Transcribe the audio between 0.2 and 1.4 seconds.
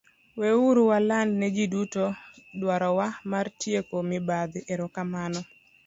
Weuru waland